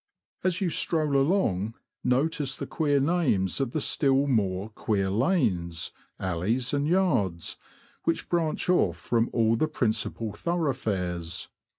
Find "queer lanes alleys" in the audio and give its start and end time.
4.69-6.73